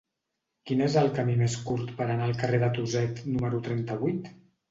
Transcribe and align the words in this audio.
Quin 0.69 0.79
és 0.85 0.95
el 1.01 1.09
camí 1.17 1.35
més 1.41 1.57
curt 1.67 1.91
per 2.01 2.07
anar 2.07 2.29
al 2.29 2.33
carrer 2.41 2.61
de 2.65 2.71
Tuset 2.79 3.23
número 3.35 3.63
trenta-vuit? 3.69 4.35